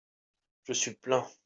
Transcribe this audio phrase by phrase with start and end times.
[0.63, 1.27] Je suis plein.